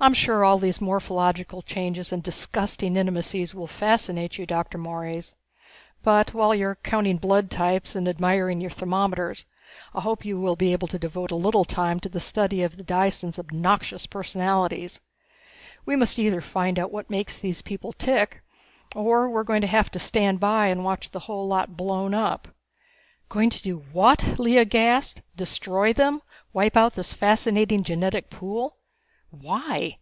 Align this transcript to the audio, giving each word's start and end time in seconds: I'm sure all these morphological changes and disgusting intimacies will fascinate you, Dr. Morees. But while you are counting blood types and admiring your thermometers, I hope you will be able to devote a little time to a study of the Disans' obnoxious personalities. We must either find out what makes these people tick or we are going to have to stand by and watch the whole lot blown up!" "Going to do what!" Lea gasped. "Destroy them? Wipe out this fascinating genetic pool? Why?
I'm 0.00 0.12
sure 0.12 0.44
all 0.44 0.58
these 0.58 0.82
morphological 0.82 1.62
changes 1.62 2.12
and 2.12 2.22
disgusting 2.22 2.94
intimacies 2.94 3.54
will 3.54 3.68
fascinate 3.68 4.36
you, 4.36 4.44
Dr. 4.44 4.76
Morees. 4.76 5.34
But 6.02 6.34
while 6.34 6.54
you 6.54 6.66
are 6.66 6.74
counting 6.74 7.16
blood 7.16 7.50
types 7.50 7.96
and 7.96 8.06
admiring 8.06 8.60
your 8.60 8.68
thermometers, 8.68 9.46
I 9.94 10.02
hope 10.02 10.26
you 10.26 10.38
will 10.38 10.56
be 10.56 10.72
able 10.72 10.88
to 10.88 10.98
devote 10.98 11.30
a 11.30 11.36
little 11.36 11.64
time 11.64 12.00
to 12.00 12.10
a 12.12 12.20
study 12.20 12.62
of 12.62 12.76
the 12.76 12.84
Disans' 12.84 13.38
obnoxious 13.38 14.04
personalities. 14.04 15.00
We 15.86 15.96
must 15.96 16.18
either 16.18 16.42
find 16.42 16.78
out 16.78 16.92
what 16.92 17.08
makes 17.08 17.38
these 17.38 17.62
people 17.62 17.94
tick 17.94 18.42
or 18.94 19.30
we 19.30 19.36
are 19.40 19.44
going 19.44 19.62
to 19.62 19.66
have 19.68 19.90
to 19.92 19.98
stand 19.98 20.38
by 20.38 20.66
and 20.66 20.84
watch 20.84 21.12
the 21.12 21.20
whole 21.20 21.46
lot 21.46 21.78
blown 21.78 22.12
up!" 22.12 22.48
"Going 23.30 23.48
to 23.48 23.62
do 23.62 23.78
what!" 23.92 24.38
Lea 24.38 24.66
gasped. 24.66 25.22
"Destroy 25.34 25.94
them? 25.94 26.20
Wipe 26.52 26.76
out 26.76 26.94
this 26.94 27.14
fascinating 27.14 27.82
genetic 27.84 28.28
pool? 28.28 28.76
Why? 29.40 29.98